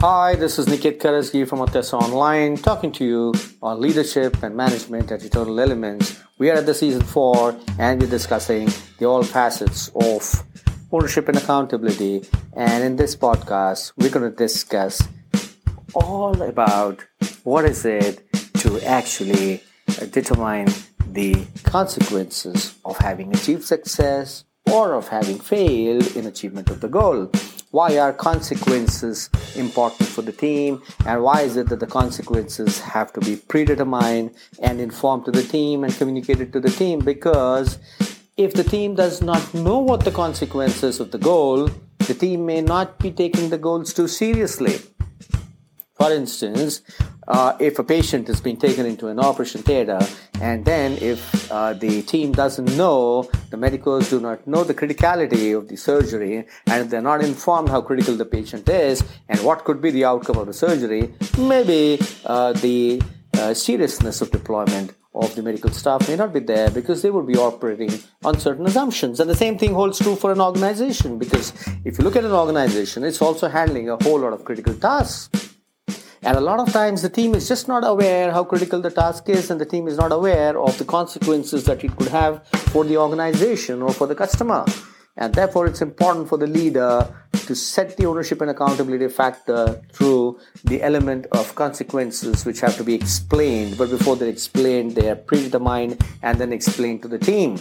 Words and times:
Hi, 0.00 0.34
this 0.34 0.58
is 0.58 0.66
Nikit 0.66 1.00
Karasgi 1.00 1.48
from 1.48 1.60
Otessa 1.60 1.94
Online 1.94 2.58
talking 2.58 2.92
to 2.92 3.02
you 3.02 3.34
on 3.62 3.80
leadership 3.80 4.42
and 4.42 4.54
management 4.54 5.10
at 5.10 5.24
Eternal 5.24 5.58
Elements. 5.58 6.20
We 6.36 6.50
are 6.50 6.56
at 6.56 6.66
the 6.66 6.74
season 6.74 7.00
four 7.00 7.56
and 7.78 7.98
we're 7.98 8.06
discussing 8.06 8.68
the 8.98 9.06
all 9.06 9.22
facets 9.22 9.90
of 9.94 10.44
ownership 10.92 11.28
and 11.28 11.38
accountability. 11.38 12.28
And 12.52 12.84
in 12.84 12.96
this 12.96 13.16
podcast, 13.16 13.92
we're 13.96 14.10
going 14.10 14.30
to 14.30 14.36
discuss 14.36 15.00
all 15.94 16.42
about 16.42 17.02
what 17.44 17.64
is 17.64 17.86
it 17.86 18.22
to 18.58 18.78
actually 18.82 19.62
determine 20.10 20.68
the 21.10 21.46
consequences 21.62 22.74
of 22.84 22.98
having 22.98 23.34
achieved 23.34 23.64
success 23.64 24.44
or 24.70 24.92
of 24.92 25.08
having 25.08 25.38
failed 25.38 26.14
in 26.16 26.26
achievement 26.26 26.68
of 26.68 26.82
the 26.82 26.88
goal 26.88 27.30
why 27.70 27.98
are 27.98 28.12
consequences 28.12 29.28
important 29.56 30.08
for 30.08 30.22
the 30.22 30.32
team 30.32 30.82
and 31.04 31.22
why 31.22 31.42
is 31.42 31.56
it 31.56 31.68
that 31.68 31.80
the 31.80 31.86
consequences 31.86 32.80
have 32.80 33.12
to 33.12 33.20
be 33.20 33.36
predetermined 33.36 34.34
and 34.62 34.80
informed 34.80 35.24
to 35.24 35.30
the 35.30 35.42
team 35.42 35.84
and 35.84 35.94
communicated 35.96 36.52
to 36.52 36.60
the 36.60 36.70
team? 36.70 37.00
Because 37.00 37.78
if 38.36 38.52
the 38.52 38.64
team 38.64 38.94
does 38.94 39.22
not 39.22 39.54
know 39.54 39.78
what 39.78 40.04
the 40.04 40.10
consequences 40.10 41.00
of 41.00 41.10
the 41.10 41.18
goal 41.18 41.70
the 42.06 42.14
team 42.14 42.46
may 42.46 42.60
not 42.60 42.98
be 43.00 43.10
taking 43.10 43.50
the 43.50 43.58
goals 43.58 43.92
too 43.92 44.06
seriously. 44.06 44.78
For 45.94 46.12
instance 46.12 46.82
uh, 47.28 47.56
if 47.58 47.78
a 47.78 47.84
patient 47.84 48.28
is 48.28 48.40
being 48.40 48.56
taken 48.56 48.86
into 48.86 49.08
an 49.08 49.18
operation 49.18 49.62
theater 49.62 49.98
and 50.40 50.64
then 50.64 50.92
if 51.00 51.50
uh, 51.50 51.72
the 51.72 52.02
team 52.02 52.32
doesn't 52.32 52.76
know 52.76 53.28
the 53.50 53.56
medicals 53.56 54.10
do 54.10 54.20
not 54.20 54.46
know 54.46 54.64
the 54.64 54.74
criticality 54.74 55.56
of 55.56 55.68
the 55.68 55.76
surgery 55.76 56.46
and 56.66 56.84
if 56.84 56.90
they're 56.90 57.00
not 57.00 57.22
informed 57.22 57.68
how 57.68 57.80
critical 57.80 58.16
the 58.16 58.24
patient 58.24 58.68
is 58.68 59.04
and 59.28 59.40
what 59.40 59.64
could 59.64 59.80
be 59.80 59.90
the 59.90 60.04
outcome 60.04 60.36
of 60.36 60.46
the 60.46 60.54
surgery 60.54 61.12
maybe 61.38 61.98
uh, 62.26 62.52
the 62.52 63.00
uh, 63.34 63.52
seriousness 63.52 64.20
of 64.20 64.30
deployment 64.30 64.94
of 65.16 65.34
the 65.34 65.42
medical 65.42 65.70
staff 65.70 66.06
may 66.08 66.16
not 66.16 66.32
be 66.32 66.40
there 66.40 66.70
because 66.70 67.02
they 67.02 67.10
would 67.10 67.26
be 67.26 67.36
operating 67.36 67.90
on 68.24 68.38
certain 68.38 68.66
assumptions. 68.66 69.18
And 69.18 69.30
the 69.30 69.34
same 69.34 69.58
thing 69.58 69.72
holds 69.72 69.98
true 69.98 70.14
for 70.14 70.30
an 70.30 70.40
organization 70.40 71.18
because 71.18 71.52
if 71.84 71.98
you 71.98 72.04
look 72.04 72.16
at 72.16 72.24
an 72.24 72.32
organization, 72.32 73.02
it's 73.02 73.22
also 73.22 73.48
handling 73.48 73.88
a 73.88 73.96
whole 74.02 74.20
lot 74.20 74.34
of 74.34 74.44
critical 74.44 74.74
tasks. 74.74 75.55
And 76.26 76.36
a 76.36 76.40
lot 76.40 76.58
of 76.58 76.72
times 76.72 77.02
the 77.02 77.08
team 77.08 77.36
is 77.36 77.46
just 77.46 77.68
not 77.68 77.86
aware 77.86 78.32
how 78.32 78.42
critical 78.42 78.80
the 78.80 78.90
task 78.90 79.28
is, 79.28 79.48
and 79.48 79.60
the 79.60 79.64
team 79.64 79.86
is 79.86 79.96
not 79.96 80.10
aware 80.10 80.58
of 80.58 80.76
the 80.76 80.84
consequences 80.84 81.62
that 81.66 81.84
it 81.84 81.94
could 81.94 82.08
have 82.08 82.44
for 82.72 82.84
the 82.84 82.96
organization 82.96 83.80
or 83.80 83.92
for 83.92 84.08
the 84.08 84.14
customer. 84.16 84.64
And 85.16 85.32
therefore, 85.32 85.68
it's 85.68 85.82
important 85.82 86.28
for 86.28 86.36
the 86.36 86.48
leader 86.48 87.06
to 87.32 87.54
set 87.54 87.96
the 87.96 88.06
ownership 88.06 88.40
and 88.40 88.50
accountability 88.50 89.06
factor 89.06 89.80
through 89.92 90.40
the 90.64 90.82
element 90.82 91.26
of 91.30 91.54
consequences 91.54 92.44
which 92.44 92.58
have 92.58 92.76
to 92.76 92.82
be 92.82 92.94
explained. 92.94 93.78
But 93.78 93.90
before 93.90 94.16
they're 94.16 94.28
explained, 94.28 94.96
they 94.96 95.08
are 95.08 95.14
predetermined 95.14 96.04
and 96.22 96.40
then 96.40 96.52
explained 96.52 97.02
to 97.02 97.08
the 97.08 97.20
team 97.20 97.60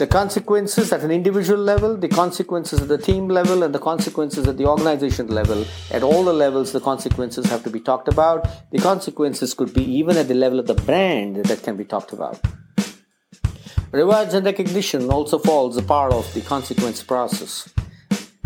the 0.00 0.06
consequences 0.06 0.94
at 0.94 1.02
an 1.02 1.10
individual 1.10 1.58
level, 1.58 1.94
the 1.94 2.08
consequences 2.08 2.80
at 2.80 2.88
the 2.88 2.96
team 2.96 3.28
level, 3.28 3.62
and 3.62 3.74
the 3.74 3.78
consequences 3.78 4.48
at 4.48 4.56
the 4.56 4.64
organization 4.64 5.26
level. 5.26 5.62
At 5.90 6.02
all 6.02 6.24
the 6.24 6.32
levels, 6.32 6.72
the 6.72 6.80
consequences 6.80 7.44
have 7.50 7.62
to 7.64 7.70
be 7.70 7.80
talked 7.80 8.08
about. 8.08 8.48
The 8.70 8.78
consequences 8.78 9.52
could 9.52 9.74
be 9.74 9.84
even 9.98 10.16
at 10.16 10.26
the 10.26 10.34
level 10.34 10.58
of 10.58 10.66
the 10.66 10.74
brand 10.88 11.36
that 11.36 11.62
can 11.62 11.76
be 11.76 11.84
talked 11.84 12.14
about. 12.14 12.40
Rewards 13.92 14.32
and 14.32 14.46
recognition 14.46 15.10
also 15.10 15.38
falls 15.38 15.76
a 15.76 15.82
part 15.82 16.14
of 16.14 16.32
the 16.32 16.40
consequence 16.40 17.02
process. 17.02 17.68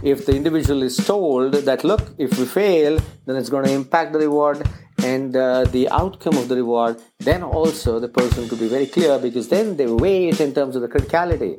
If 0.03 0.27
the 0.27 0.35
individual 0.35 0.83
is 0.83 0.97
told 0.97 1.55
that, 1.55 1.85
look, 1.85 2.15
if 2.19 2.37
we 2.37 2.47
fail, 2.47 2.99
then 3.27 3.37
it's 3.37 3.49
going 3.49 3.67
to 3.67 3.73
impact 3.73 4.13
the 4.13 4.19
reward, 4.19 4.69
and 5.05 5.37
uh, 5.37 5.65
the 5.65 5.89
outcome 5.91 6.37
of 6.39 6.49
the 6.49 6.57
reward, 6.57 7.01
then 7.19 7.43
also 7.43 8.01
the 8.01 8.09
person 8.09 8.49
could 8.49 8.59
be 8.59 8.69
very 8.69 8.87
clear 8.87 9.19
because 9.19 9.49
then 9.51 9.77
they 9.77 9.87
weigh 9.87 10.29
it 10.29 10.41
in 10.41 10.55
terms 10.55 10.75
of 10.77 10.83
the 10.83 10.89
criticality. 10.89 11.55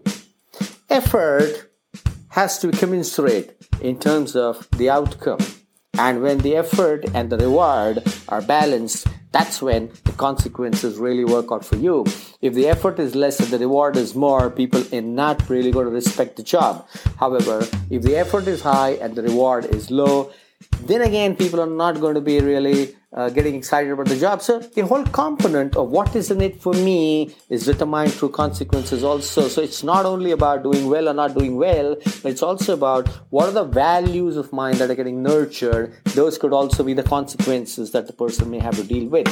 Effort 0.89 1.71
has 2.29 2.57
to 2.59 2.67
be 2.69 2.77
commensurate 2.77 3.55
in 3.81 3.99
terms 3.99 4.35
of 4.35 4.67
the 4.77 4.89
outcome. 4.89 5.37
And 5.97 6.23
when 6.23 6.39
the 6.39 6.55
effort 6.55 7.05
and 7.13 7.29
the 7.29 7.37
reward 7.37 8.03
are 8.29 8.41
balanced, 8.41 9.07
that's 9.31 9.61
when 9.61 9.91
the 10.05 10.11
consequences 10.13 10.97
really 10.97 11.23
work 11.23 11.51
out 11.51 11.63
for 11.63 11.75
you. 11.75 12.05
If 12.41 12.53
the 12.55 12.67
effort 12.67 12.99
is 12.99 13.15
less 13.15 13.39
and 13.39 13.49
the 13.49 13.59
reward 13.59 13.95
is 13.95 14.15
more, 14.15 14.49
people 14.49 14.83
are 14.93 15.01
not 15.01 15.49
really 15.49 15.71
going 15.71 15.85
to 15.85 15.91
respect 15.91 16.35
the 16.35 16.43
job. 16.43 16.87
However, 17.19 17.65
if 17.89 18.01
the 18.01 18.17
effort 18.17 18.47
is 18.47 18.61
high 18.61 18.93
and 19.03 19.15
the 19.15 19.23
reward 19.23 19.65
is 19.65 19.91
low, 19.91 20.31
then 20.81 21.01
again, 21.01 21.35
people 21.35 21.61
are 21.61 21.75
not 21.83 21.99
going 21.99 22.15
to 22.15 22.21
be 22.21 22.39
really 22.39 22.95
uh, 23.15 23.29
getting 23.29 23.55
excited 23.55 23.91
about 23.91 24.07
the 24.07 24.17
job. 24.17 24.41
So 24.41 24.59
the 24.59 24.85
whole 24.85 25.05
component 25.05 25.75
of 25.75 25.89
what 25.89 26.15
is 26.15 26.29
in 26.31 26.41
it 26.41 26.61
for 26.61 26.73
me 26.73 27.33
is 27.49 27.65
determined 27.65 28.13
through 28.13 28.29
consequences 28.29 29.03
also. 29.03 29.47
So 29.47 29.61
it's 29.61 29.83
not 29.83 30.05
only 30.05 30.31
about 30.31 30.63
doing 30.63 30.87
well 30.87 31.09
or 31.09 31.13
not 31.13 31.33
doing 31.33 31.55
well, 31.55 31.95
but 31.95 32.25
it's 32.25 32.43
also 32.43 32.73
about 32.73 33.07
what 33.29 33.47
are 33.47 33.53
the 33.53 33.63
values 33.63 34.35
of 34.35 34.51
mine 34.51 34.77
that 34.77 34.91
are 34.91 34.95
getting 34.95 35.23
nurtured. 35.23 35.93
Those 36.13 36.37
could 36.37 36.53
also 36.53 36.83
be 36.83 36.93
the 36.93 37.03
consequences 37.03 37.91
that 37.91 38.07
the 38.07 38.13
person 38.13 38.51
may 38.51 38.59
have 38.59 38.75
to 38.75 38.83
deal 38.83 39.07
with. 39.07 39.31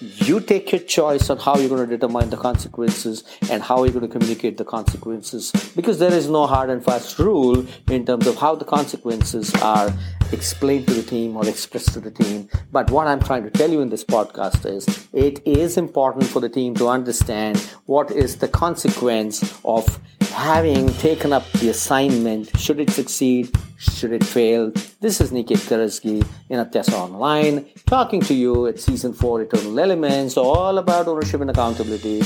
You 0.00 0.40
take 0.40 0.72
your 0.72 0.80
choice 0.80 1.28
on 1.28 1.36
how 1.36 1.58
you're 1.58 1.68
going 1.68 1.86
to 1.86 1.96
determine 1.98 2.30
the 2.30 2.38
consequences 2.38 3.22
and 3.50 3.62
how 3.62 3.84
you're 3.84 3.92
going 3.92 4.06
to 4.06 4.08
communicate 4.08 4.56
the 4.56 4.64
consequences 4.64 5.52
because 5.76 5.98
there 5.98 6.12
is 6.12 6.26
no 6.26 6.46
hard 6.46 6.70
and 6.70 6.82
fast 6.82 7.18
rule 7.18 7.66
in 7.90 8.06
terms 8.06 8.26
of 8.26 8.36
how 8.36 8.54
the 8.54 8.64
consequences 8.64 9.54
are 9.56 9.92
explained 10.32 10.86
to 10.86 10.94
the 10.94 11.02
team 11.02 11.36
or 11.36 11.46
expressed 11.46 11.92
to 11.92 12.00
the 12.00 12.10
team. 12.10 12.48
But 12.72 12.90
what 12.90 13.08
I'm 13.08 13.19
trying 13.24 13.44
to 13.44 13.50
tell 13.50 13.70
you 13.70 13.80
in 13.80 13.88
this 13.88 14.04
podcast 14.04 14.66
is 14.66 15.08
it 15.12 15.46
is 15.46 15.76
important 15.76 16.26
for 16.26 16.40
the 16.40 16.48
team 16.48 16.74
to 16.76 16.88
understand 16.88 17.58
what 17.86 18.10
is 18.10 18.36
the 18.36 18.48
consequence 18.48 19.58
of 19.64 20.00
having 20.32 20.88
taken 20.94 21.32
up 21.32 21.50
the 21.52 21.68
assignment. 21.68 22.56
Should 22.58 22.80
it 22.80 22.90
succeed? 22.90 23.50
Should 23.78 24.12
it 24.12 24.24
fail? 24.24 24.72
This 25.00 25.20
is 25.20 25.30
Nikit 25.32 25.58
Karasgi 25.68 26.26
in 26.48 26.58
Atyasa 26.64 26.92
Online, 26.92 27.66
talking 27.86 28.20
to 28.22 28.34
you 28.34 28.66
at 28.66 28.78
season 28.78 29.12
4 29.12 29.42
Eternal 29.42 29.78
Elements, 29.78 30.36
all 30.36 30.78
about 30.78 31.08
ownership 31.08 31.40
and 31.40 31.50
accountability. 31.50 32.22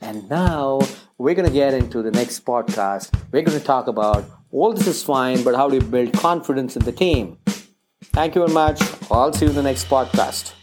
And 0.00 0.28
now 0.28 0.80
we're 1.18 1.34
going 1.34 1.48
to 1.48 1.54
get 1.54 1.74
into 1.74 2.02
the 2.02 2.10
next 2.10 2.44
podcast. 2.44 3.14
We're 3.32 3.42
going 3.42 3.58
to 3.58 3.64
talk 3.64 3.86
about 3.86 4.24
all 4.52 4.72
this 4.72 4.86
is 4.86 5.02
fine, 5.02 5.42
but 5.42 5.54
how 5.54 5.68
do 5.68 5.76
you 5.76 5.82
build 5.82 6.12
confidence 6.12 6.76
in 6.76 6.84
the 6.84 6.92
team? 6.92 7.38
Thank 8.16 8.34
you 8.34 8.40
very 8.40 8.54
much. 8.54 8.80
I'll 9.10 9.30
see 9.30 9.44
you 9.44 9.50
in 9.50 9.56
the 9.56 9.62
next 9.62 9.90
podcast. 9.90 10.55